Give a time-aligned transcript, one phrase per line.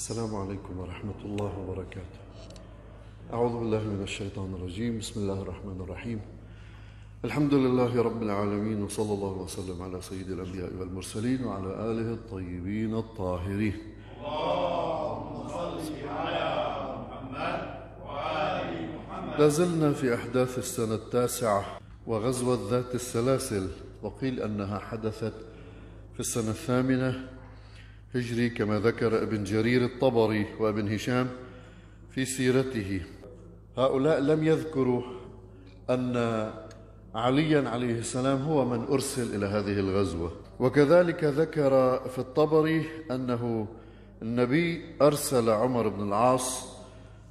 [0.00, 2.20] السلام عليكم ورحمة الله وبركاته.
[3.32, 6.20] أعوذ بالله من الشيطان الرجيم، بسم الله الرحمن الرحيم.
[7.24, 13.76] الحمد لله رب العالمين وصلى الله وسلم على سيد الأنبياء والمرسلين وعلى آله الطيبين الطاهرين.
[14.20, 16.44] اللهم صل على
[17.00, 17.60] محمد
[18.04, 19.40] وآل محمد.
[19.40, 21.64] لازلنا في أحداث السنة التاسعة
[22.06, 23.68] وغزوة ذات السلاسل
[24.02, 25.34] وقيل أنها حدثت
[26.14, 27.35] في السنة الثامنة
[28.16, 31.28] هجري كما ذكر ابن جرير الطبري وابن هشام
[32.10, 33.00] في سيرته.
[33.78, 35.02] هؤلاء لم يذكروا
[35.90, 36.16] أن
[37.14, 40.32] عليا عليه السلام هو من أرسل إلى هذه الغزوة.
[40.60, 43.66] وكذلك ذكر في الطبري أنه
[44.22, 46.76] النبي أرسل عمر بن العاص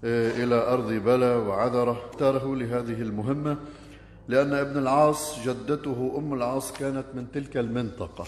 [0.04, 2.06] إلى أرض بلا وعذرة.
[2.10, 3.58] اختاره لهذه المهمة
[4.28, 8.26] لأن ابن العاص جدته أم العاص كانت من تلك المنطقة.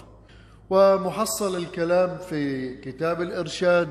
[0.69, 3.89] ومحصل الكلام في كتاب الإرشاد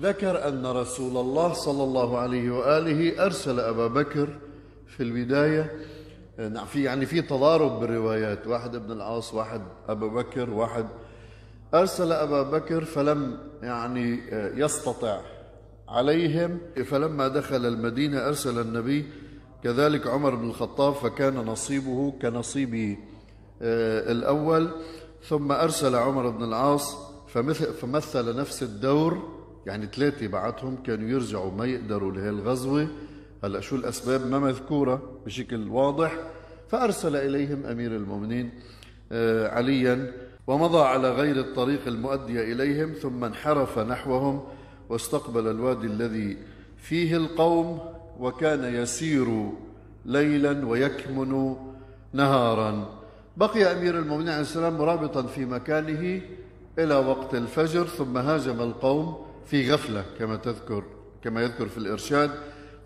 [0.00, 4.28] ذكر أن رسول الله صلى الله عليه وآله أرسل أبا بكر
[4.86, 5.72] في البداية
[6.66, 10.86] في يعني في تضارب بالروايات واحد ابن العاص واحد أبا بكر واحد
[11.74, 15.20] أرسل أبا بكر فلم يعني يستطع
[15.88, 19.04] عليهم فلما دخل المدينة أرسل النبي
[19.64, 22.96] كذلك عمر بن الخطاب فكان نصيبه كنصيب
[23.62, 24.70] الأول.
[25.28, 26.96] ثم أرسل عمر بن العاص
[27.80, 29.28] فمثل, نفس الدور
[29.66, 32.88] يعني ثلاثة بعتهم كانوا يرجعوا ما يقدروا لهي الغزوة
[33.44, 36.18] هلا شو الأسباب؟ ما مذكورة بشكل واضح.
[36.68, 38.50] فأرسل إليهم أمير المؤمنين
[39.52, 40.12] عليا
[40.46, 44.42] ومضى على غير الطريق المؤدية إليهم ثم انحرف نحوهم
[44.88, 46.36] واستقبل الوادي الذي
[46.76, 47.80] فيه القوم
[48.20, 49.50] وكان يسير
[50.04, 51.56] ليلا ويكمن
[52.12, 53.03] نهارا.
[53.36, 56.20] بقي أمير المؤمنين عليه السلام مرابطا في مكانه
[56.78, 60.84] إلى وقت الفجر ثم هاجم القوم في غفلة كما تذكر
[61.24, 62.30] كما يذكر في الإرشاد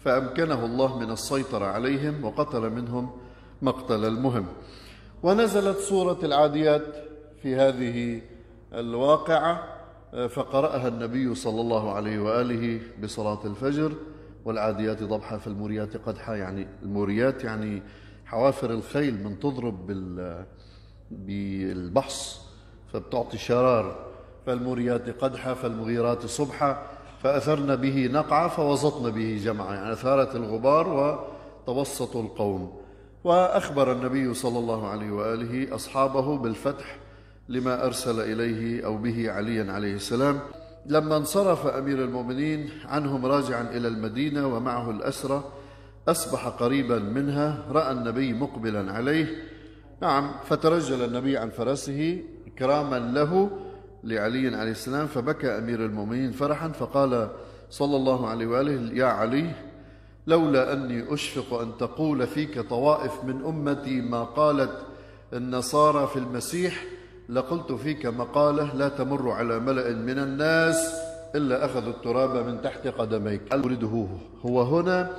[0.05, 3.11] فأمكنه الله من السيطرة عليهم وقتل منهم
[3.63, 4.47] مقتل المهم.
[5.23, 6.87] ونزلت سورة العاديات
[7.43, 8.23] في هذه
[8.75, 9.79] الواقعة
[10.29, 13.93] فقرأها النبي صلى الله عليه وآله بصلاة الفجر
[14.45, 17.83] والعاديات ضبحا فالموريات قدحا يعني الموريات يعني
[18.29, 20.45] حوافر الخيل من تضرب بال
[21.11, 22.41] بالبحص
[22.93, 23.97] فبتعطي شرار
[24.47, 26.83] فالموريات قدحا فالمغيرات صبحا
[27.23, 30.89] فأثرن به نقعا فوسطن به جمعا يعني أثارت الغبار
[31.67, 32.77] وتوسطوا القوم.
[33.25, 36.97] وأخبر النبي صلى الله عليه وآله أصحابه بالفتح
[37.49, 40.41] لما أرسل إليه أو به عليا عليه السلام.
[40.87, 45.45] لما انصرف أمير المؤمنين عنهم راجعا إلى المدينة ومعه الأسرى
[46.09, 49.27] أصبح قريبا منها رأى النبي مقبلا عليه.
[50.03, 53.51] نعم فترجل النبي عن فرسه إكراما له
[54.05, 57.29] لعلي عليه السلام فبكى أمير المؤمنين فرحا فقال
[57.71, 59.51] صلى الله عليه وآله يا علي
[60.27, 64.87] لولا أني أشفق أن تقول فيك طوائف من أمتي ما قالت
[65.33, 66.85] النصارى في المسيح
[67.29, 70.95] لقلت فيك مقالة لا تمر على ملأ من الناس
[71.35, 73.53] إلا أخذوا التراب من تحت قدميك.
[73.53, 74.07] أريده
[74.47, 75.11] هو هنا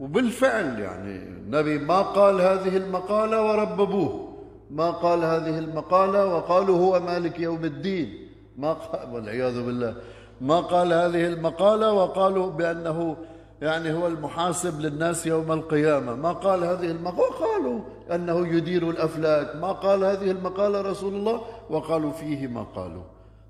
[0.00, 4.28] وبالفعل يعني النبي ما قال هذه المقالة ورببوه.
[4.70, 8.28] ما قال هذه المقالة وقالوا هو مالك يوم الدين.
[8.58, 9.94] ما قال والعياذ بالله.
[10.40, 13.16] ما قال هذه المقالة وقالوا بأنه
[13.62, 16.14] يعني هو المحاسب للناس يوم القيامة.
[16.14, 17.80] ما قال هذه المقالة وقالوا
[18.14, 19.56] أنه يدير الأفلاك.
[19.56, 23.02] ما قال هذه المقالة رسول الله وقالوا فيه ما قالوا.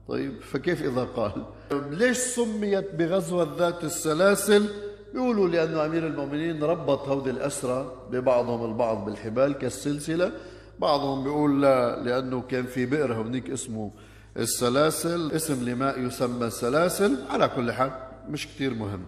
[0.09, 1.33] طيب فكيف إذا قال؟
[1.73, 4.69] ليش سميت بغزوة ذات السلاسل
[5.19, 10.33] بيقولوا لأنه أمير المؤمنين ربط هود الأسرى ببعضهم البعض بالحبال كالسلسلة.
[10.79, 13.91] بعضهم بيقول لا لأنه كان في بئر هونيك اسمه
[14.37, 15.33] السلاسل.
[15.33, 17.91] اسم لماء يسمى السلاسل على كل حال
[18.29, 19.01] مش كتير مهم.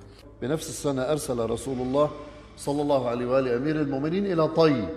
[0.42, 2.10] بنفس السنة أرسل رسول الله
[2.56, 4.88] صلى الله عليه وآله أمير المؤمنين إلى طي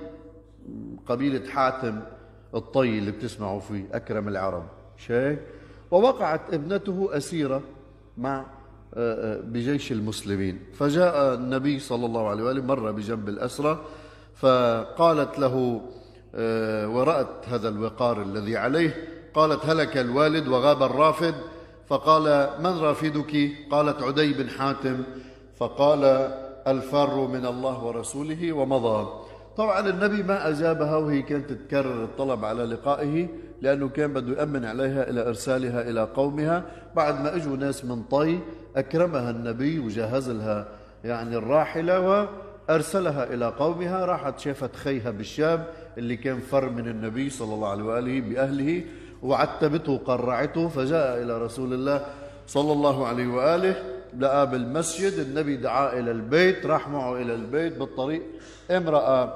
[1.06, 2.00] قبيلة حاتم
[2.56, 4.64] الطي اللي بتسمعوا فيه أكرم العرب.
[4.98, 5.38] شيء.
[5.92, 7.62] ووقعت ابنته أسيرة
[8.18, 8.46] مع
[9.44, 10.60] بجيش المسلمين.
[10.74, 13.82] فجاء النبي صلى الله عليه وآله مر بجنب الأسرى
[14.36, 15.82] فقالت له
[16.90, 21.36] ورأت هذا الوقار الذي عليه قالت هلك الوالد وغاب الرافد.
[21.88, 25.04] فقال من رافدك؟ قالت عدي بن حاتم.
[25.58, 26.04] فقال
[26.68, 29.08] الفار من الله ورسوله ومضى.
[29.58, 33.28] طبعا النبي ما أجابها وهي كانت تتكرر الطلب على لقائه
[33.62, 36.66] لأنه كان بده يأمن عليها إلى إرسالها إلى قومها.
[36.96, 38.40] بعد ما إجوا ناس من طي
[38.78, 40.68] أكرمها النبي وجهز لها
[41.04, 42.28] يعني الراحلة
[42.70, 44.06] وأرسلها إلى قومها.
[44.06, 45.64] راحت شافت خيها بالشام
[45.98, 48.84] اللي كان فر من النبي صلى الله عليه وآله بأهله
[49.24, 52.06] وعتبته وقرعته فجاء إلى رسول الله
[52.48, 53.76] صلى الله عليه وآله
[54.20, 58.22] لقى بالمسجد النبي دعا إلى البيت راح معه إلى البيت بالطريق.
[58.72, 59.36] امرأة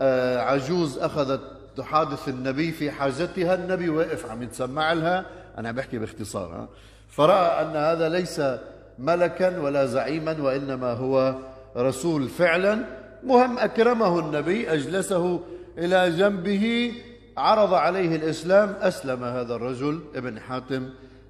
[0.00, 1.40] آه، عجوز أخذت
[1.76, 5.26] تحادث النبي في حاجتها النبي واقف عم يتسمع لها.
[5.58, 6.68] أنا بحكي باختصار
[7.10, 8.42] فرأى أن هذا ليس
[8.98, 11.34] ملكا ولا زعيما وإنما هو
[11.76, 12.84] رسول فعلا.
[13.24, 15.40] مهم أكرمه النبي أجلسه
[15.78, 16.92] إلى جنبه
[17.36, 20.88] عرض عليه الإسلام أسلم هذا الرجل ابن حاتم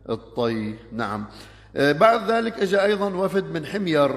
[0.09, 1.27] الطي نعم.
[1.77, 4.11] آه، بعد ذلك اجى أيضا وفد من حمير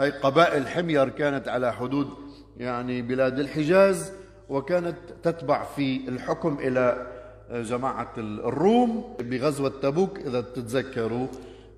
[0.00, 2.08] هي قبائل حمير كانت على حدود
[2.56, 4.12] يعني بلاد الحجاز
[4.48, 7.06] وكانت تتبع في الحكم إلى
[7.52, 11.26] جماعة الروم بغزوة تبوك إذا تتذكروا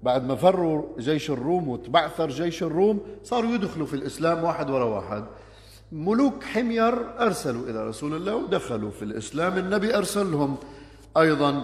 [0.03, 5.25] بعد ما فروا جيش الروم وتبعثر جيش الروم صاروا يدخلوا في الإسلام واحد ورا واحد.
[5.93, 9.59] ملوك حمير أرسلوا إلى رسول الله ودخلوا في الإسلام.
[9.59, 10.57] النبي أرسلهم
[11.17, 11.63] أيضا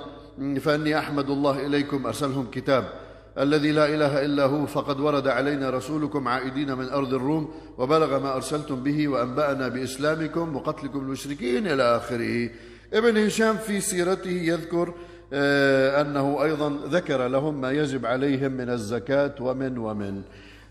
[0.60, 2.92] فإني أحمد الله إليكم أرسلهم كتاب.
[3.38, 8.36] الذي لا إله إلا هو فقد ورد علينا رسولكم عائدين من أرض الروم وبلغ ما
[8.36, 12.50] أرسلتم به وأنبأنا بإسلامكم وقتلكم المشركين إلى آخره.
[12.94, 14.94] ابن هشام في سيرته يذكر
[15.32, 20.22] آه، أنه أيضا ذكر لهم ما يجب عليهم من الزكاة ومن ومن.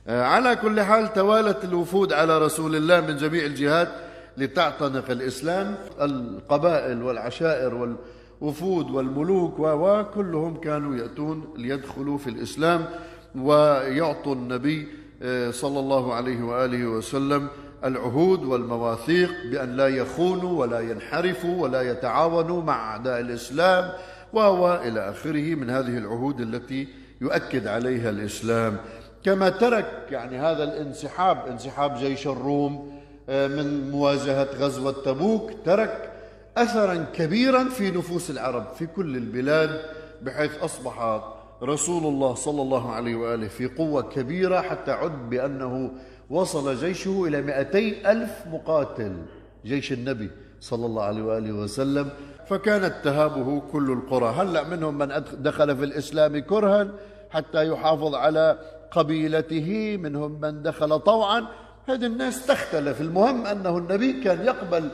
[0.07, 3.89] آه، على كل حال توالت الوفود على رسول الله من جميع الجهات
[4.37, 7.95] لتعتنق الإسلام القبائل والعشائر وال
[8.41, 12.85] وفود والملوك وكلهم كانوا يأتون ليدخلوا في الإسلام
[13.35, 14.87] ويعطوا النبي
[15.21, 17.47] آه، صلى الله عليه وآله وسلم
[17.85, 23.91] العهود والمواثيق بأن لا يخونوا ولا ينحرفوا ولا يتعاونوا مع أعداء الإسلام
[24.33, 26.87] وهو إلى آخره من هذه العهود التي
[27.21, 28.77] يؤكد عليها الإسلام.
[29.23, 32.97] كما ترك يعني هذا الانسحاب انسحاب جيش الروم
[33.29, 36.11] آه، من مواجهة غزوة تبوك ترك
[36.57, 39.81] اثرا كبيرا في نفوس العرب في كل البلاد
[40.21, 41.21] بحيث أصبح
[41.63, 45.91] رسول الله صلى الله عليه وآله في قوة كبيرة حتى عد بأنه
[46.29, 49.13] وصل جيشه إلى 200 ألف مقاتل
[49.65, 50.29] جيش النبي
[50.61, 52.09] صلى الله عليه وآله وسلم.
[52.49, 54.33] فكانت تهابه كل القرى.
[54.37, 56.87] هلأ منهم من دخل في الإسلام كرها
[57.29, 58.59] حتى يحافظ على
[58.91, 59.97] قبيلته.
[60.01, 61.45] منهم من دخل طوعا.
[61.87, 63.01] هذه الناس تختلف.
[63.01, 64.89] المهم أنه النبي كان يقبل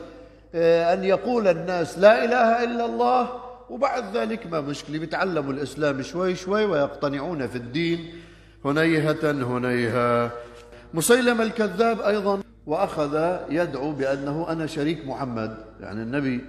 [0.54, 3.28] آه، أن يقول الناس لا إله إلا الله
[3.70, 8.12] وبعد ذلك ما مشكلة بيتعلموا الإسلام شوي شوي ويقتنعون في الدين.
[8.64, 10.30] هنيهة هنيها
[10.94, 15.56] مسيلم الكذاب أيضا وأخذ يدعو بأنه أنا شريك محمد.
[15.80, 16.40] يعني النبي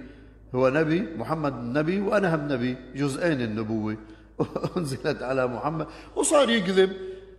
[0.54, 2.76] هو نبي محمد النبي وأنا هم نبي.
[2.94, 3.96] جزئين النبوة.
[4.76, 5.86] أنزلت على محمد.
[6.16, 6.92] وصار يكذب.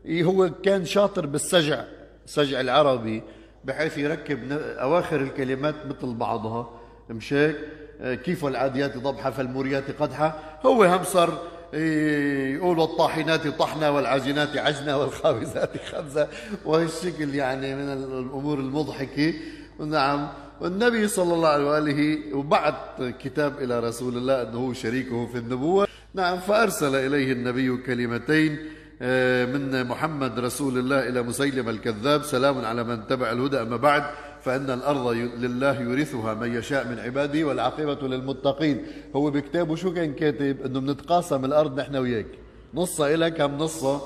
[0.10, 1.84] هو كان شاطر بالسجع
[2.26, 3.24] السجع العربي
[3.66, 6.70] بحيث يركب أواخر الكلمات مثل بعضها.
[7.10, 7.56] مشيك؟
[8.02, 10.60] آه، كيف العاديات ضبحة فالموريات قدحة.
[10.66, 11.42] هو هم صار
[11.74, 16.28] إيه، يقول والطاحنات طحنا والعاجنات عجنا والخابزات خبزة
[16.66, 19.34] وهالشكل يعني من الأمور المضحكة.
[19.80, 20.28] نعم.
[20.62, 22.76] والنبي صلى الله عليه وآله وبعث
[23.20, 25.88] كتاب إلى رسول الله أنه هو شريكه في النبوة.
[26.14, 26.40] نعم.
[26.40, 28.58] فأرسل إليه النبي كلمتين
[29.02, 34.04] آه، من محمد رسول الله إلى مسيلم الكذاب سلام على من تبع الهدى أما بعد.
[34.48, 35.08] فإن الأرض
[35.38, 38.86] لله يورثها من يشاء من عباده والعاقبة للمتقين.
[39.16, 42.26] هو بكتابه شو كان كاتب؟ أنه بنتقاسم الأرض نحن وياك.
[42.74, 44.02] نصها إلك هم نصها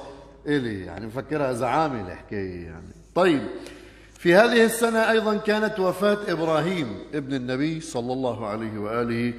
[0.48, 2.94] إلي؟ يعني مفكرها زعامة الحكاية يعني.
[3.16, 3.42] طيب
[4.18, 9.34] في هذه السنة أيضا كانت وفاة إبراهيم ابن النبي صلى الله عليه وآله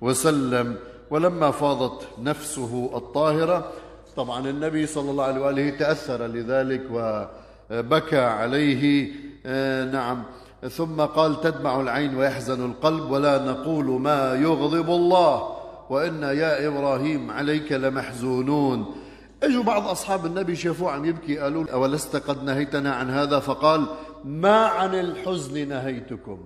[0.00, 0.76] وسلم.
[1.10, 3.72] ولما فاضت نفسه الطاهرة
[4.16, 9.12] طبعا النبي صلى الله عليه وآله تأثر لذلك وبكى عليه.
[9.46, 10.24] آه، نعم.
[10.70, 15.56] ثم قال تدمع العين ويحزن القلب ولا نقول ما يغضب الله
[15.90, 18.86] وإن يا إبراهيم عليك لمحزونون.
[19.42, 23.86] أجوا بعض أصحاب النبي شافوه عم يبكي قالوا أولست قد نهيتنا عن هذا؟ فقال
[24.24, 26.38] ما عن الحزن نهيتكم.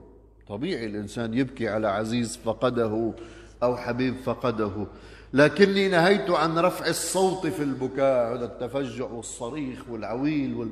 [0.49, 3.13] طبيعي الإنسان يبكي على عزيز فقده
[3.63, 4.87] أو حبيب فقده
[5.33, 10.69] لكني نهيت عن رفع الصوت في البكاء هذا التفجع والصريخ والعويل وال...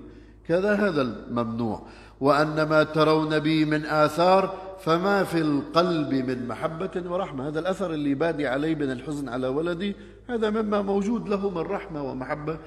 [0.49, 1.83] كذا هذا الممنوع.
[2.21, 7.49] وأن ما ترون بي من آثار فما في القلب من محبة ورحمة.
[7.49, 9.97] هذا الأثر اللي بادي عليه من الحزن على ولدي
[10.29, 12.59] هذا مما موجود له من رحمة ومحبة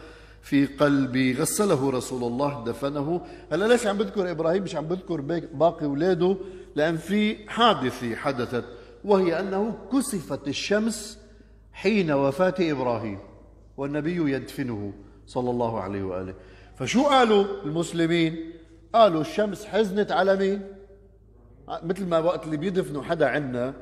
[0.42, 1.34] في قلبي.
[1.34, 3.22] غسله رسول الله دفنه.
[3.52, 5.22] هلا ليش عم بذكر إبراهيم؟ مش عم بذكر
[5.54, 6.38] باقي أولاده
[6.76, 8.66] لأن في حادثة حدثت
[9.06, 11.20] وهي أنه كسفت الشمس
[11.74, 13.20] حين وفاة إبراهيم
[13.78, 14.94] والنبي يدفنه
[15.28, 16.34] صلى الله عليه وآله.
[16.76, 18.54] فشو قالوا المسلمين؟
[18.94, 20.62] قالوا الشمس حزنت على مين؟
[21.68, 23.74] مثل ما وقت اللي بيدفنوا حدا عنا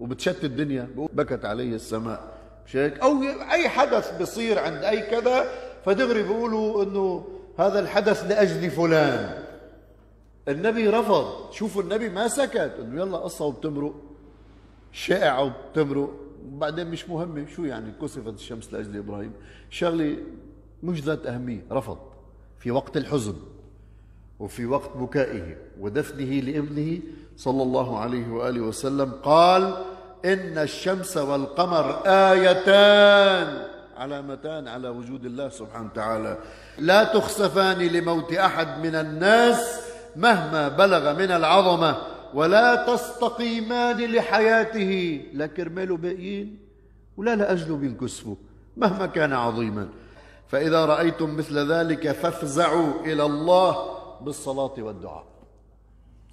[0.00, 2.38] وبتشت الدنيا بكت عليه السماء.
[2.66, 5.44] مش هيك؟ أو أي حدث بيصير عند أي كذا
[5.84, 7.24] فدغري بيقولوا إنه
[7.58, 9.42] هذا الحدث لأجل فلان.
[10.48, 11.52] النبي رفض.
[11.52, 12.72] شوفوا النبي ما سكت.
[12.80, 13.94] إنه يلا قصة وبتمرق.
[14.92, 16.10] شائعة وبتمرق.
[16.46, 17.46] وبعدين مش مهمة.
[17.46, 19.32] شو يعني كسفت الشمس لأجل إبراهيم؟
[19.70, 20.16] شغلة
[20.82, 21.64] مش ذات أهمية.
[21.72, 21.98] رفض.
[22.58, 23.34] في وقت الحزن.
[24.42, 26.98] وفي وقت بكائه ودفنه لابنه
[27.36, 29.76] صلى الله عليه وآله وسلم قال
[30.24, 36.38] إن الشمس والقمر آيتان علامتان على وجود الله سبحانه وتعالى.
[36.78, 39.80] لا تخسفان لموت أحد من الناس
[40.16, 41.96] مهما بلغ من العظمة
[42.34, 45.22] ولا تستقيمان لحياته.
[45.32, 46.58] لا كرماله باقيين
[47.16, 48.34] ولا لاجله بينكسفوا
[48.76, 49.88] مهما كان عظيما.
[50.48, 55.24] فإذا رأيتم مثل ذلك فافزعوا إلى الله بالصلاة والدعاء.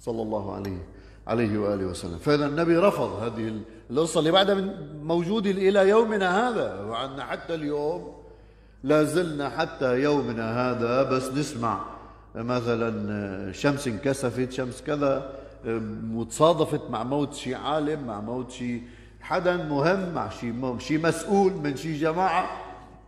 [0.00, 0.78] صلى الله عليه
[1.26, 2.18] عليه وآله وسلم.
[2.18, 4.54] فإذا النبي رفض هذه القصة اللي بعدها
[5.02, 6.84] موجودة إلى يومنا هذا.
[6.84, 8.12] وعندنا حتى اليوم
[8.82, 11.84] لا زلنا حتى يومنا هذا بس نسمع
[12.34, 15.32] مثلا شمس انكسفت شمس كذا
[16.14, 18.82] وتصادفت مع موت شي عالم مع موت شي
[19.20, 22.50] حدا مهم مع شي شي مسؤول من شي جماعة.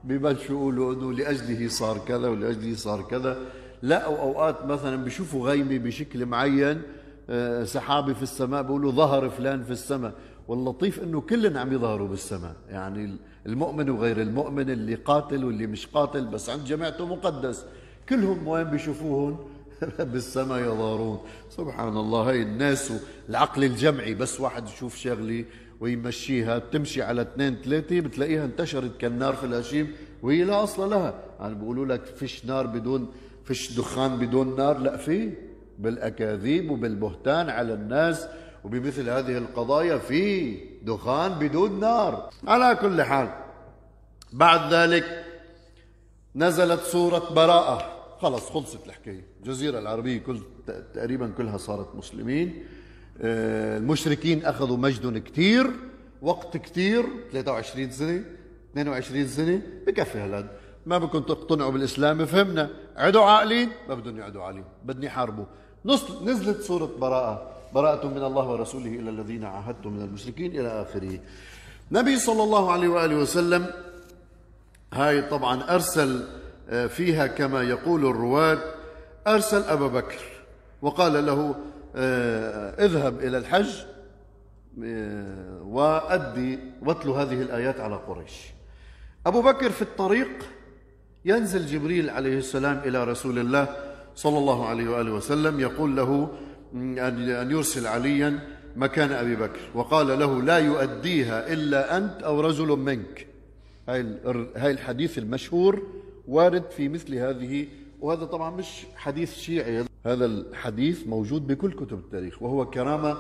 [0.05, 3.37] ببلشوا يقولوا إنه لأجله صار كذا ولأجله صار كذا.
[3.83, 6.83] لقوا أوقات مثلا بيشوفوا غيمه بشكل معين
[7.31, 10.13] آه، سحابة في السماء بيقولوا ظهر فلان في السماء.
[10.49, 12.57] واللطيف إنه كلهم عم يظهروا بالسماء.
[12.69, 17.65] يعني المؤمن وغير المؤمن اللي قاتل واللي مش قاتل بس عند جماعته مقدس.
[18.09, 19.37] كلهم وين بيشوفوهم
[20.13, 21.21] بالسماء يظهرون.
[21.51, 22.93] سبحان الله هاي الناس
[23.29, 25.45] العقل الجمعي بس واحد يشوف شغلة
[25.81, 31.15] ويمشيها بتمشي على اثنين ثلاثة بتلاقيها انتشرت كالنار في الهشيم وهي لا أصل لها.
[31.41, 33.09] يعني بيقولوا لك فيش نار بدون
[33.45, 35.33] فيش دخان بدون نار؟ لا في.
[35.79, 38.27] بالأكاذيب وبالبهتان على الناس.
[38.65, 42.31] وبمثل هذه القضايا في دخان بدون نار.
[42.47, 43.29] على كل حال
[44.33, 45.25] بعد ذلك
[46.37, 48.03] نزلت سورة براءة.
[48.21, 49.25] خلص خلصت الحكاية.
[49.41, 50.39] الجزيرة العربية كل
[50.95, 52.65] تقريبا كلها صارت مسلمين.
[53.21, 55.71] آه، المشركين أخذوا مجد كثير
[56.23, 58.25] وقت كثير 23 سنة
[58.73, 60.49] 22 سنة بكفي هالقد.
[60.87, 62.71] ما بدكم تقتنعوا بالإسلام فهمنا.
[62.97, 65.45] عدوا عاقلين ما بدهم يعدوا عاقلين بدهم يحاربوا
[66.25, 67.53] نزلت سوره براءة.
[67.75, 71.19] براءة من الله ورسوله إلى الذين عاهدتم من المشركين إلى آخره.
[71.93, 73.67] نبي صلى الله عليه وآله وسلم
[74.93, 76.29] هاي طبعا أرسل
[76.71, 78.59] آه، فيها كما يقول الرواة
[79.27, 80.19] أرسل أبا بكر
[80.83, 81.55] وقال له
[81.97, 83.71] آه، اذهب إلى الحج
[84.85, 88.33] آه، وأدي واتلو هذه الآيات على قريش.
[89.27, 90.29] أبو بكر في الطريق
[91.25, 93.77] ينزل جبريل عليه السلام إلى رسول الله
[94.15, 96.29] صلى الله عليه وآله وسلم يقول له
[96.75, 98.39] ان يرسل عليا
[98.77, 99.61] مكان أبي بكر.
[99.75, 103.27] وقال له لا يؤديها إلا أنت أو رجل منك.
[103.89, 105.83] هاي الحديث المشهور
[106.29, 107.67] وارد في مثل هذه
[108.01, 109.85] وهذا طبعا مش حديث شيعي.
[110.07, 113.17] هذا الحديث موجود بكل كتب التاريخ وهو كرامة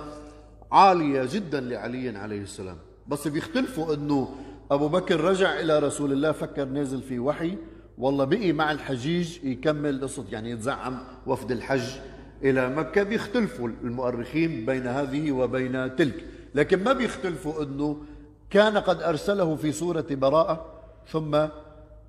[0.73, 2.77] عالية جدا لعلي عليه السلام.
[3.09, 4.29] بس بيختلفوا إنه
[4.71, 7.57] أبو بكر رجع إلى رسول الله فكر نازل في وحي
[7.99, 11.85] والله بقي مع الحجيج يكمل قصة يعني يتزعم وفد الحج
[12.45, 13.03] إلى مكة.
[13.03, 17.97] بيختلفوا المؤرخين بين هذه وبين تلك لكن ما بيختلفوا أنه
[18.51, 20.67] كان قد أرسله في سورة براءة
[21.09, 21.47] ثم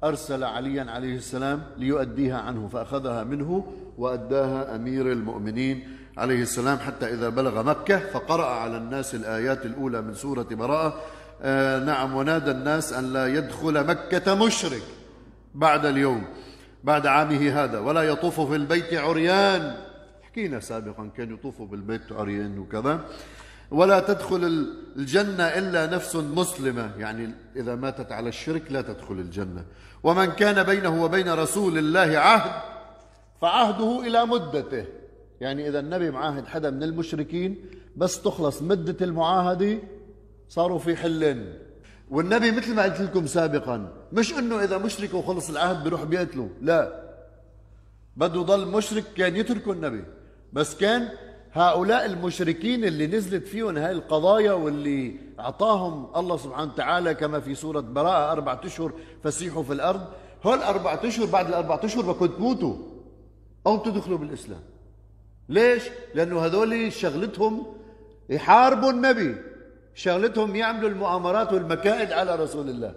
[0.04, 3.66] أرسل عليا عليه السلام ليؤديها عنه فأخذها منه
[3.98, 5.88] وأداها أمير المؤمنين
[6.18, 8.00] عليه السلام حتى إذا بلغ مكة.
[8.00, 11.02] فقرأ على الناس الآيات الأولى من سورة براءة
[11.42, 14.82] آه نعم ونادى الناس أن لا يدخل مكة مشرك.
[15.56, 16.24] بعد اليوم
[16.84, 17.80] بعد عامه هذا.
[17.80, 19.76] ولا يطوف في البيت عريان.
[20.22, 23.06] حكينا سابقا كان يطوفوا بالبيت عريان وكذا.
[23.72, 26.92] ولا تدخل الجنة إلا نفس مسلمة.
[26.98, 29.66] يعني إذا ماتت على الشرك لا تدخل الجنة.
[30.04, 32.62] ومن كان بينه وبين رسول الله عهد
[33.42, 34.86] فعهده إلى مدته.
[35.42, 39.78] يعني إذا النبي معاهد حدا من المشركين بس تخلص مدة المعاهدة
[40.50, 41.54] صاروا في حلين.
[42.10, 47.04] والنبي مثل ما قلت لكم سابقا مش إنه إذا مشرك وخلص العهد بيروح بيقتله لا.
[48.18, 50.04] بده ضل مشرك كان يتركوا النبي.
[50.54, 51.10] بس كان
[51.54, 57.80] هؤلاء المشركين اللي نزلت فيهم هاي القضايا واللي أعطاهم الله سبحانه وتعالى كما في سورة
[57.80, 58.92] براءة أربعة أشهر
[59.24, 60.02] فسيحوا في الأرض.
[60.44, 62.76] هول أربعة أشهر بعد الأربعة أشهر بدكم تموتوا
[63.68, 64.62] أو تدخلوا بالإسلام.
[65.50, 65.84] ليش؟
[66.16, 67.66] لأنه هذول شغلتهم
[68.30, 69.36] يحاربوا النبي.
[69.96, 72.94] شغلتهم يعملوا المؤامرات والمكائد على رسول الله.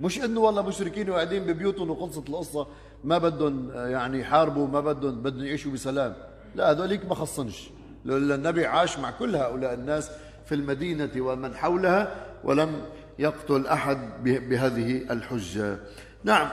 [0.00, 2.66] مش إنه والله مشركين وقاعدين ببيوتهم وخلصت القصة
[3.04, 6.14] ما بدهم يعني يحاربوا ما بدهم بدهم يعيشوا بسلام.
[6.54, 7.70] لا هذوليك ما خصنش.
[8.06, 10.10] النبي عاش مع كل هؤلاء الناس
[10.46, 12.14] في المدينة ومن حولها
[12.44, 12.80] ولم
[13.18, 15.78] يقتل أحد بهذه الحجة.
[16.24, 16.48] نعم.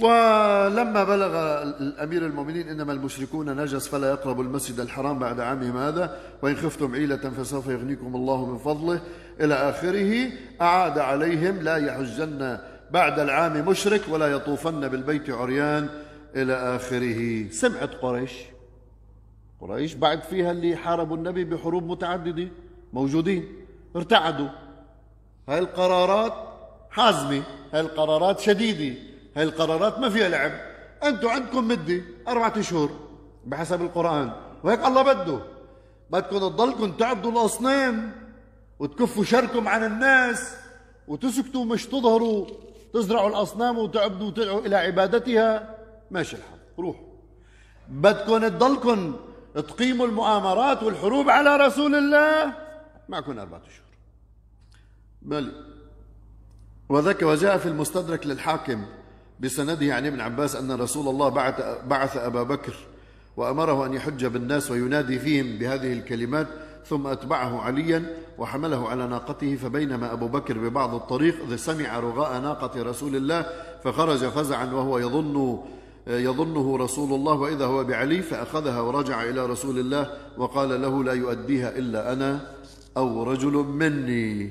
[0.00, 6.56] ولما بلغ الأمير المؤمنين إنما المشركون نجس فلا يقربوا المسجد الحرام بعد عامهم هذا وإن
[6.56, 9.00] خفتم عيلة فسوف يغنيكم الله من فضله.
[9.40, 12.58] إلى آخره أعاد عليهم لا يحجن
[12.90, 15.88] بعد العام مشرك ولا يطوفن بالبيت عريان
[16.36, 17.50] إلى آخره.
[17.50, 18.32] سمعت قريش؟
[19.60, 22.48] قريش بعد فيها اللي حاربوا النبي بحروب متعددة
[22.92, 23.46] موجودين
[23.96, 24.48] ارتعدوا.
[25.48, 26.32] هاي القرارات
[26.90, 28.98] حازمة هاي القرارات شديدة
[29.36, 30.52] هاي القرارات ما فيها لعب.
[31.04, 32.90] أنتم عندكم مدة أربعة أشهر
[33.46, 34.32] بحسب القرآن
[34.64, 35.38] وهيك الله بده.
[36.10, 38.23] بدكم تضلكم تعبدوا الأصنام.
[38.78, 40.56] وتكفوا شركم عن الناس
[41.08, 42.46] وتسكتوا مش تظهروا
[42.94, 45.76] تزرعوا الأصنام وتعبدوا وتدعوا إلى عبادتها.
[46.10, 47.06] ماشي الحال روحوا.
[47.88, 49.16] بدكم تضلكم
[49.54, 52.52] تقيموا المؤامرات والحروب على رسول الله.
[53.08, 53.84] معكم أربعة أشهر
[55.22, 55.52] بل
[56.88, 58.86] وذاك وجاء في المستدرك للحاكم
[59.40, 62.74] بسنده عن ابن عباس أن رسول الله بعث, بعث أبا بكر
[63.36, 66.46] وأمره أن يحج بالناس وينادي فيهم بهذه الكلمات
[66.86, 72.82] ثم أتبعه عليا وحمله على ناقته فبينما أبو بكر ببعض الطريق إذ سمع رغاء ناقة
[72.82, 73.46] رسول الله
[73.84, 75.58] فخرج فزعا وهو يظن
[76.06, 81.78] يظنه رسول الله وإذا هو بعلي فأخذها ورجع إلى رسول الله وقال له لا يؤديها
[81.78, 82.50] إلا أنا
[82.96, 84.50] أو رجل مني.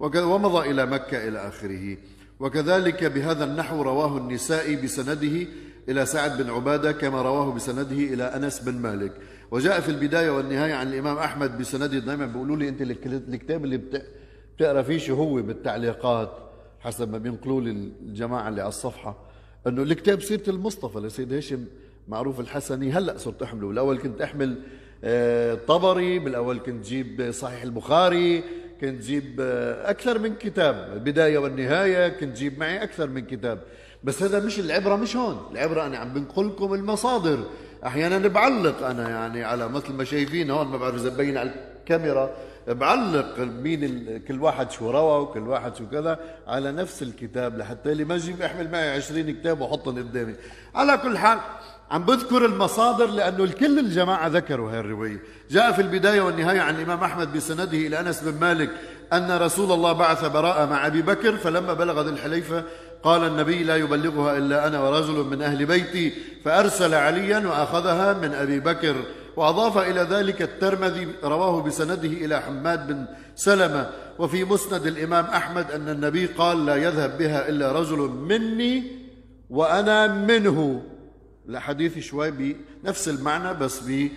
[0.00, 1.96] ومضى إلى مكة إلى آخره.
[2.40, 5.46] وكذلك بهذا النحو رواه النسائي بسنده
[5.88, 9.12] إلى سعد بن عبادة كما رواه بسنده إلى أنس بن مالك.
[9.50, 13.80] وجاء في البداية والنهاية عن الإمام أحمد بسنده دائما بيقولوا لي أنت الكتاب اللي
[14.56, 16.32] بتقرأ فيه شو هو بالتعليقات
[16.80, 19.16] حسب ما بينقلوا لي الجماعة اللي على الصفحة.
[19.66, 21.64] أنه الكتاب سيرة المصطفى لسيد هاشم
[22.08, 22.92] معروف الحسني.
[22.92, 23.70] هلأ صرت أحمله.
[23.70, 24.58] الأول كنت أحمل
[25.04, 28.42] آه، طبري بالأول كنت جيب صحيح البخاري
[28.80, 30.92] كنت جيب آه، أكثر من كتاب.
[30.92, 33.58] البداية والنهاية كنت جيب معي أكثر من كتاب.
[34.04, 35.40] بس هذا مش العبرة مش هون.
[35.52, 37.44] العبرة أنا عم بنقل لكم المصادر.
[37.86, 41.50] أحيانا بعلق أنا يعني على مثل ما شايفين هون ما بعرف إذا ببين على
[41.80, 42.30] الكاميرا.
[42.68, 48.04] بعلق مين كل واحد شو روى وكل واحد شو كذا على نفس الكتاب لحتى اللي
[48.04, 50.34] ما أجيب احمل معي 20 كتاب وأحطهم قدامي.
[50.74, 51.38] على كل حال
[51.90, 55.20] عم بذكر المصادر لأنه الكل الجماعة ذكروا هذه الرواية.
[55.50, 58.70] جاء في البداية والنهاية عن الإمام أحمد بسنده إلى أنس بن مالك
[59.12, 62.64] أن رسول الله بعث براءة مع أبي بكر فلما بلغ ذي الحليفة
[63.02, 66.12] قال النبي لا يبلغها إلا أنا ورجل من أهل بيتي
[66.44, 68.96] فأرسل عليا وأخذها من أبي بكر
[69.36, 73.04] وأضاف إلى ذلك الترمذي رواه بسنده إلى حماد بن
[73.36, 78.82] سلمة وفي مسند الإمام أحمد أن النبي قال لا يذهب بها إلا رجل مني
[79.50, 80.82] وأنا منه.
[81.48, 84.08] الحديث شوي بنفس المعنى بس ب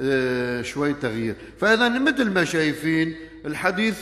[0.00, 1.36] آه، شوي تغيير.
[1.58, 3.98] فإذا مثل ما شايفين الحديث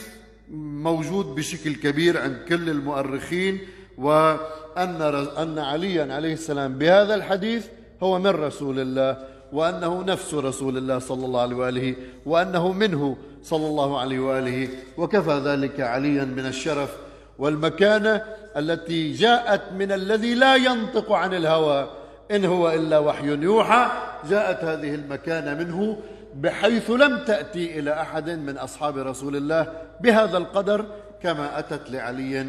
[0.50, 3.58] موجود بشكل كبير عند كل المؤرخين
[3.98, 5.02] وأن
[5.38, 7.66] أن عليا عليه السلام بهذا الحديث
[8.02, 9.16] هو من رسول الله
[9.52, 11.94] وأنه نفس رسول الله صلى الله عليه وآله
[12.26, 14.68] وأنه منه صلى الله عليه وآله.
[14.96, 16.96] وكفى ذلك عليا من الشرف
[17.38, 18.22] والمكانة
[18.56, 21.90] التي جاءت من الذي لا ينطق عن الهوى.
[22.30, 23.86] إن هو إلا وحي يوحى
[24.30, 25.98] جاءت هذه المكانة منه
[26.34, 30.86] بحيث لم تأتي إلى أحد من أصحاب رسول الله بهذا القدر
[31.22, 32.46] كما أتت لعلي.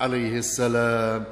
[0.00, 1.24] عليه السلام.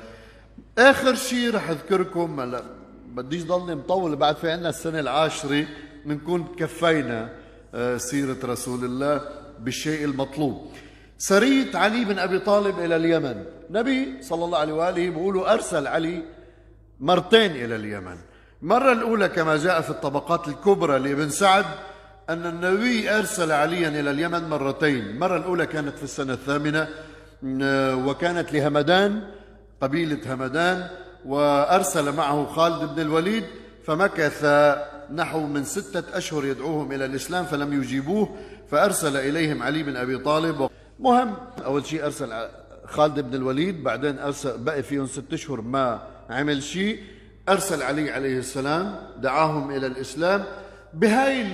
[0.79, 2.63] آخر شيء رح أذكركم هلا
[3.09, 5.67] بديش ضلني مطول بعد في عنا السنة العاشرة
[6.05, 7.31] بنكون كفينا
[7.75, 9.21] آه، سيرة رسول الله
[9.61, 10.73] بالشيء المطلوب.
[11.19, 13.45] سرية علي بن أبي طالب إلى اليمن.
[13.71, 16.23] نبي صلى الله عليه وآله بيقولوا أرسل علي
[17.01, 18.17] مرتين إلى اليمن.
[18.63, 21.65] المرة الأولى كما جاء في الطبقات الكبرى لابن سعد
[22.31, 25.01] أن النبي أرسل عليا إلى اليمن مرتين.
[25.01, 26.89] المرة الأولى كانت في السنة الثامنة
[28.07, 29.23] وكانت لهمدان
[29.81, 30.89] قبيلة همدان
[31.27, 33.45] وأرسل معه خالد بن الوليد
[33.85, 34.45] فمكث
[35.15, 38.29] نحو من ستة أشهر يدعوهم إلى الإسلام فلم يجيبوه
[38.71, 40.71] فأرسل إليهم علي بن أبي طالب.
[41.01, 42.33] مهم أول شيء أرسل
[42.87, 46.99] خالد بن الوليد بعدين أرسل بقي فيهم ست أشهر ما عمل شيء.
[47.49, 50.45] أرسل علي عليه السلام دعاهم إلى الإسلام.
[50.95, 51.47] بهاي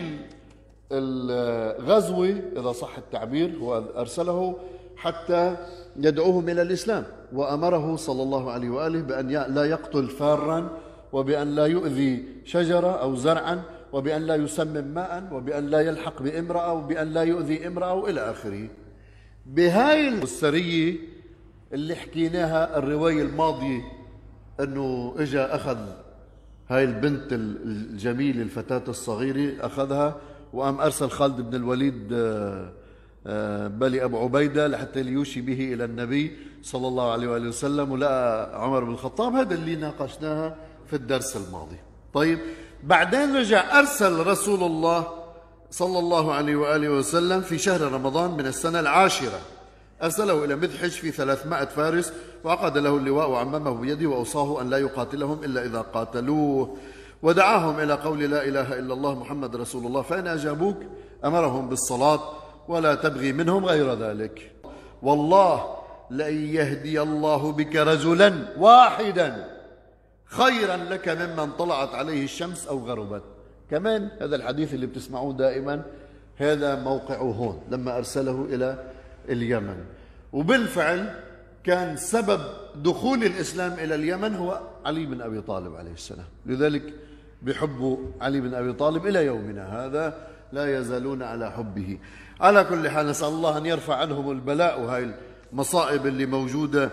[0.93, 4.59] الغزوة إذا صح التعبير هو أرسله
[5.01, 5.57] حتى
[5.97, 7.05] يدعوهم إلى الإسلام.
[7.33, 10.69] وأمره صلى الله عليه وآله بأن لا يقتل فارا
[11.13, 17.09] وبأن لا يؤذي شجرة أو زرعا وبأن لا يسمم ماء وبأن لا يلحق بامرأة وبأن
[17.13, 18.69] لا يؤذي امرأة وإلى آخره.
[19.47, 20.97] بهاي السرية
[21.73, 23.81] اللي حكيناها الرواية الماضية
[24.61, 25.79] إنه اجى أخذ
[26.69, 30.17] هاي البنت الجميلة الفتاة الصغيرة أخذها
[30.53, 32.73] وقام أرسل خالد بن الوليد آه،
[33.69, 38.85] بل أبو عبيدة لحتى ليوشي به إلى النبي صلى الله عليه وآله وسلم ولقى عمر
[38.85, 39.35] بن الخطاب.
[39.35, 40.57] هذا اللي ناقشناها
[40.87, 41.77] في الدرس الماضي.
[42.15, 42.39] طيب
[42.85, 45.07] بعدين رجع أرسل رسول الله
[45.71, 49.41] صلى الله عليه وآله وسلم في شهر رمضان من السنة العاشرة.
[50.03, 52.13] أرسله إلى مذحج في ثلاثمائة فارس
[52.45, 56.77] وعقد له اللواء وعممه بيده وأوصاه أن لا يقاتلهم إلا إذا قاتلوه.
[57.23, 60.77] ودعاهم إلى قول لا إله إلا الله محمد رسول الله فإن أجابوك
[61.25, 62.21] أمرهم بالصلاة.
[62.69, 64.53] ولا تبغي منهم غير ذلك.
[65.03, 65.77] والله
[66.11, 69.61] لأن يهدي الله بك رجلا واحدا.
[70.25, 73.23] خيرا لك ممن طلعت عليه الشمس أو غربت.
[73.71, 75.83] كمان هذا الحديث اللي بتسمعوه دائما
[76.37, 78.85] هذا موقعه هون لما أرسله إلى
[79.29, 79.85] اليمن.
[80.33, 81.15] وبالفعل
[81.65, 82.41] كان سبب
[82.77, 86.27] دخول الإسلام إلى اليمن هو علي بن أبي طالب عليه السلام.
[86.47, 86.95] لذلك
[87.43, 90.15] بحبوا علي بن أبي طالب إلى يومنا هذا.
[90.53, 91.99] لا يزالون على حبه.
[92.41, 95.15] على كل حال نسأل الله أن يرفع عنهم البلاء وهي
[95.53, 96.91] المصائب اللي موجودة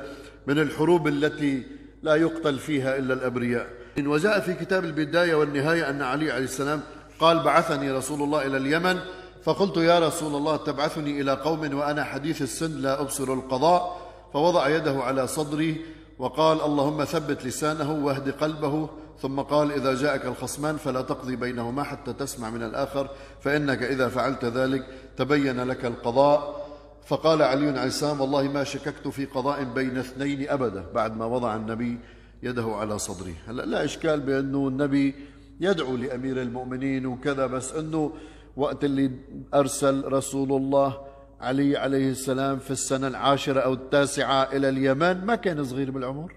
[0.47, 1.63] من الحروب التي
[2.03, 3.67] لا يقتل فيها إلا الأبرياء.
[3.99, 6.81] وجاء في كتاب البداية والنهاية أن علي عليه السلام
[7.19, 8.99] قال بعثني رسول الله إلى اليمن.
[9.43, 14.07] فقلت يا رسول الله تبعثني إلى قوم وأنا حديث السن لا أبصر القضاء.
[14.33, 15.85] فوضع يده على صدري
[16.19, 18.89] وقال اللهم ثبت لسانه واهد قلبه
[19.21, 23.09] ثم قال إذا جاءك الخصمان فلا تقضي بينهما حتى تسمع من الآخر
[23.41, 26.67] فإنك إذا فعلت ذلك تبين لك القضاء.
[27.05, 31.99] فقال علي السلام والله ما شككت في قضاء بين اثنين أبدا بعد ما وضع النبي
[32.43, 33.33] يده على صدره.
[33.47, 35.15] هلا لا إشكال بأنه النبي
[35.59, 38.13] يدعو لأمير المؤمنين وكذا بس أنه
[38.57, 39.11] وقت اللي
[39.53, 40.97] أرسل رسول الله
[41.41, 46.33] علي عليه السلام في السنة العاشرة أو التاسعة إلى اليمن ما كان صغير بالعمر.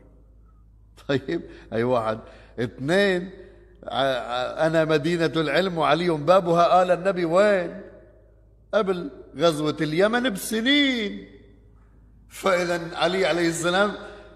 [1.08, 2.18] طيب أي واحد
[2.60, 3.30] اثنين
[3.84, 7.80] أنا مدينة العلم وعلي بابها قال النبي وين؟
[8.74, 11.26] قبل غزوة اليمن بسنين.
[12.28, 13.92] فإذا علي عليه السلام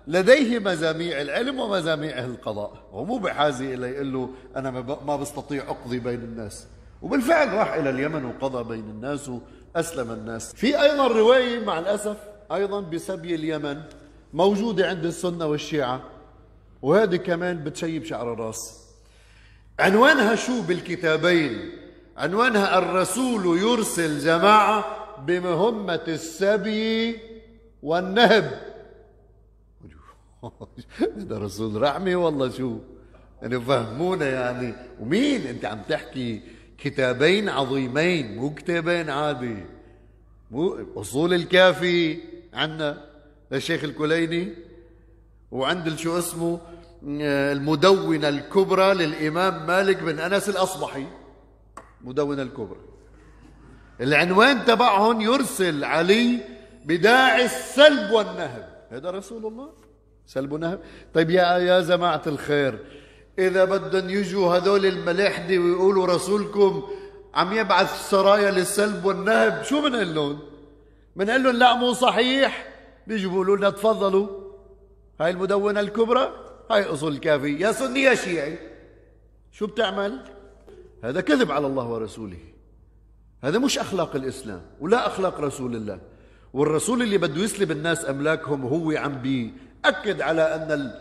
[0.07, 4.71] لديه مزاميع العلم ومزاميع القضاء هو مو بحاجة إلى يقول له أنا
[5.07, 6.67] ما بستطيع أقضي بين الناس.
[7.03, 9.31] وبالفعل راح إلى اليمن وقضى بين الناس
[9.75, 10.53] وأسلم الناس.
[10.55, 12.17] في أيضا رواية مع الأسف
[12.53, 13.81] أيضا بسبي اليمن
[14.33, 16.01] موجودة عند السنة والشيعة.
[16.85, 18.85] وهذه كمان بتشيب شعر الراس.
[19.81, 21.71] عنوانها شو بالكتابين؟
[22.17, 24.85] عنوانها الرسول يرسل جماعة
[25.27, 27.19] بمهمة السبي
[27.83, 28.61] والنهب.
[31.17, 32.79] هذا رسول رحمة والله شو؟
[33.43, 34.75] يعني فهمونا يعني.
[35.01, 36.41] ومين أنت عم تحكي؟
[36.79, 39.57] كتابين عظيمين مو كتابين عادي.
[40.51, 42.19] مو أصول الكافي
[42.55, 43.05] عنا
[43.51, 44.55] للشيخ الكليني.
[45.51, 46.74] وعند شو اسمه؟
[47.07, 51.07] المدونة الكبرى للإمام مالك بن أنس الأصبحي.
[52.05, 52.81] مدونة الكبرى.
[54.01, 56.41] العنوان تبعهم يرسل علي
[56.85, 58.69] بداعي السلب والنهب.
[58.91, 59.69] هذا رسول الله؟
[60.27, 60.81] سلب ونهب.
[61.15, 62.79] طيب يا يا جماعة الخير
[63.39, 66.83] إذا بدهم يجوا هذول الملاحدة ويقولوا رسولكم
[67.35, 70.39] عم يبعث سرايا للسلب والنهب شو بنقول لهم؟
[71.17, 72.75] بنقول لهم لا مو صحيح.
[73.07, 74.29] بيجوا بيقولوا لنا تفضلوا.
[75.21, 78.59] هاي المدونة الكبرى؟ هاي أصول الكافي يا سني يا شيعي
[79.53, 80.21] شو بتعمل؟
[81.05, 82.39] هذا كذب على الله ورسوله.
[83.45, 86.01] هذا مش أخلاق الإسلام ولا أخلاق رسول الله.
[86.53, 90.93] والرسول اللي بده يسلب الناس أملاكهم وهو عم بيأكد على أن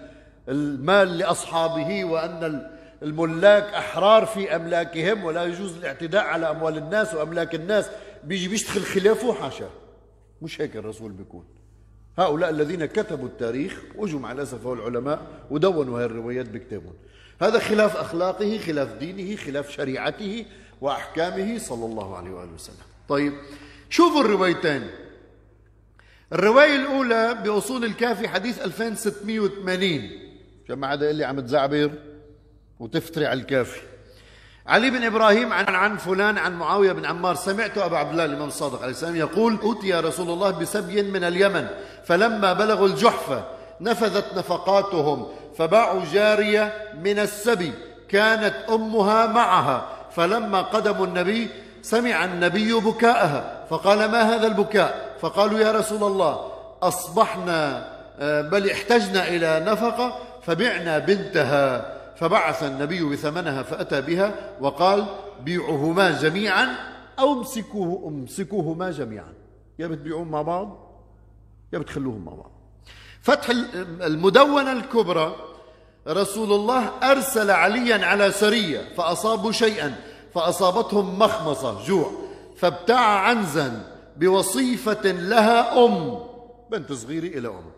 [0.49, 2.69] المال لأصحابه وأن
[3.03, 7.89] الملاك أحرار في أملاكهم ولا يجوز الاعتداء على أموال الناس وأملاك الناس.
[8.23, 9.69] بيجي بيشتغل خلافه حاشا
[10.41, 11.45] مش هيك الرسول بيكون.
[12.17, 15.21] هؤلاء الذين كتبوا التاريخ وجوا مع الأسف العلماء
[15.51, 16.93] ودونوا هذه الروايات بكتابهم.
[17.41, 20.45] هذا خلاف أخلاقه خلاف دينه خلاف شريعته
[20.81, 22.85] وأحكامه صلى الله عليه وآله وسلم.
[23.09, 23.33] طيب
[23.89, 24.87] شوفوا الروايتين.
[26.33, 30.09] الرواية الأولى بأصول الكافي حديث 2680
[30.65, 31.91] عشان ما حدا يقول لي عم تزعبر
[32.79, 33.81] وتفتري على الكافي
[34.67, 38.47] علي بن إبراهيم عن عن فلان عن معاوية بن عمار سمعت أبا عبد الله الإمام
[38.47, 41.67] الصادق عليه السلام يقول أوتي رسول الله بسبي من اليمن
[42.05, 43.43] فلما بلغوا الجحفه
[43.81, 46.73] نفذت نفقاتهم فباعوا جارية
[47.03, 47.73] من السبي
[48.09, 51.49] كانت أمها معها فلما قدموا النبي
[51.81, 56.51] سمع النبي بكاءها فقال ما هذا البكاء؟ فقالوا يا رسول الله
[56.83, 57.87] أصبحنا
[58.19, 61.92] آه، بل احتجنا إلى نفقة فبعنا بنتها.
[62.15, 65.05] فبعث النبي بثمنها فأتى بها وقال
[65.43, 66.75] بيعهما جميعا
[67.19, 69.33] أو امسكوه امسكوهما جميعا.
[69.79, 70.77] يا بتبيعوهم مع بعض؟
[71.73, 72.51] يا بتخلوهم مع بعض.
[73.21, 73.49] فتح
[74.01, 75.35] المدونة الكبرى
[76.07, 79.95] رسول الله أرسل عليا على سرية فأصابوا شيئا
[80.33, 82.11] فأصابتهم مخمصة جوع.
[82.57, 86.19] فابتاع عنزا بوصيفة لها أم
[86.71, 87.71] بنت صغيرة إلى أم.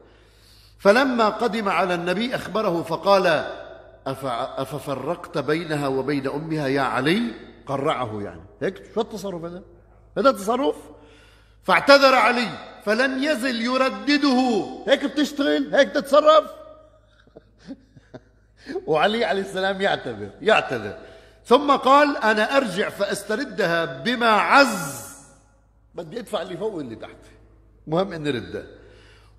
[0.79, 3.45] فلما قدم على النبي أخبره فقال
[4.07, 7.31] أففرقت بينها وبين أمها يا علي؟
[7.65, 8.41] قرعه يعني.
[8.61, 9.63] هيك؟ شو التصرف هذا؟
[10.17, 10.75] هذا تصرف
[11.63, 12.47] فاعتذر علي
[12.83, 14.65] فلم يزل يردده.
[14.87, 16.51] هيك بتشتغل؟ هيك تتصرف؟
[18.87, 20.97] وعلي عليه السلام يعتذر يعتذر.
[21.45, 25.05] ثم قال أنا أرجع فأستردها بما عز.
[25.95, 27.17] بدي أدفع اللي فوق واللي تحت.
[27.87, 28.63] مهم أني ردها.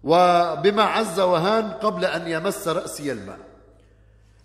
[0.04, 3.55] وبما عز وهان قبل أن يمس رأسي الماء.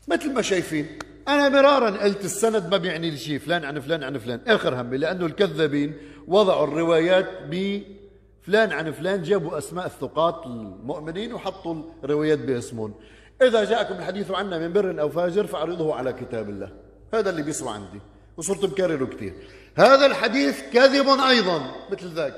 [0.07, 0.99] مثل ما شايفين.
[1.27, 4.39] أنا مرارا قلت السند ما بيعني لي شيء فلان عن فلان عن فلان.
[4.47, 12.39] آخر همي لأنه الكذابين وضعوا الروايات بفلان عن فلان جابوا أسماء الثقات المؤمنين وحطوا الروايات
[12.39, 12.93] باسمهم.
[13.41, 16.71] إذا جاءكم الحديث عنا من بر أو فاجر فاعرضوه على كتاب الله.
[17.13, 17.99] هذا اللي بيسمع عندي
[18.37, 19.33] وصرت مكرره كثير
[19.75, 22.33] هذا الحديث كذب أيضا مثل ذاك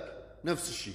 [0.45, 0.93] نفس الشيء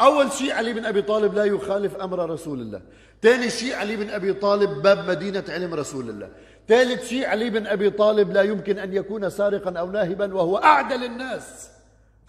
[0.00, 2.80] أول شيء علي بن أبي طالب لا يخالف أمر رسول الله.
[3.22, 6.28] ثاني شيء علي بن أبي طالب باب مدينة علم رسول الله.
[6.68, 11.04] ثالث شيء علي بن أبي طالب لا يمكن أن يكون سارقا أو ناهبا وهو أعدل
[11.04, 11.68] الناس.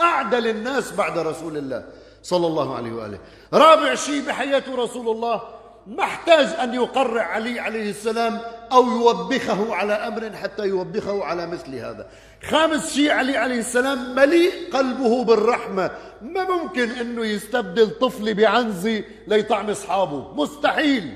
[0.01, 1.86] أعدل الناس بعد رسول الله
[2.23, 3.19] صلى الله عليه وآله.
[3.53, 5.41] رابع شيء بحياة رسول الله
[5.88, 8.39] ما احتاج أن يقرع علي عليه السلام
[8.71, 12.08] أو يوبخه على أمر حتى يوبخه على مثل هذا.
[12.43, 15.91] خامس شيء علي عليه السلام مليء قلبه بالرحمة.
[16.21, 21.13] ما ممكن أنه يستبدل طفل بعنزي ليطعم أصحابه؟ مستحيل.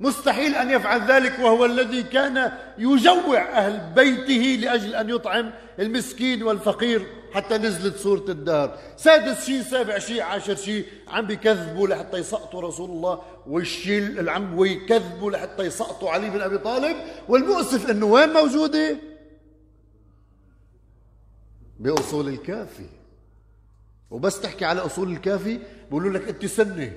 [0.00, 7.06] مستحيل أن يفعل ذلك وهو الذي كان يجوع أهل بيته لأجل أن يطعم المسكين والفقير.
[7.36, 12.90] حتى نزلت سورة الدار سادس شيء سابع شيء عاشر شيء عم بيكذبوا لحتى يسقطوا رسول
[12.90, 16.96] الله والشيء العم ويكذبوا لحتى يسقطوا علي بن أبي طالب
[17.28, 18.96] والمؤسف أنه وين موجودة؟
[21.78, 22.86] بأصول الكافي.
[24.10, 26.92] وبس تحكي على أصول الكافي بيقولوا لك أنت سنة.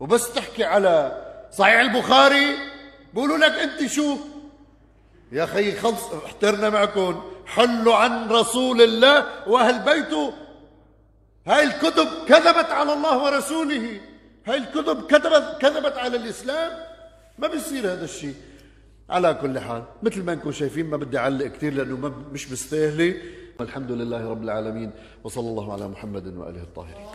[0.00, 2.56] وبس تحكي على صحيح البخاري
[3.14, 4.16] بيقولوا لك أنت شو؟
[5.32, 7.33] يا أخي خلص احترنا معكم.
[7.46, 10.32] حلوا عن رسول الله وأهل بيته.
[11.46, 14.00] هاي الكتب كذبت على الله ورسوله.
[14.46, 16.72] هاي الكتب كذبت كذبت على الإسلام.
[17.38, 18.34] ما بيصير هذا الشيء.
[19.10, 23.14] على كل حال مثل ما انكم شايفين ما بدي أعلق كثير لأنه ما مش مستاهله
[23.60, 24.90] والحمد لله رب العالمين
[25.24, 27.06] وصلى الله على محمد وآله الطاهرين.